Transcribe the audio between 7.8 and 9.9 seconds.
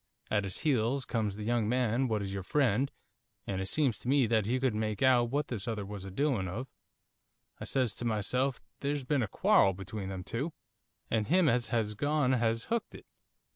to myself, "There's been a quarrel